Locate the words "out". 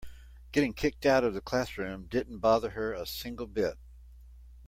1.05-1.23